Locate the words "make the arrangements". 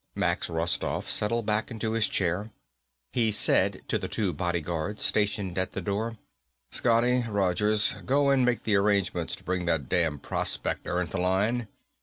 8.43-9.35